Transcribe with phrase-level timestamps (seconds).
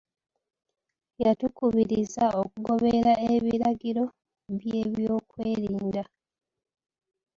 [1.23, 4.03] Yatukubiriza okugoberera ebiragiro
[4.57, 6.03] by'ebyokwerinda.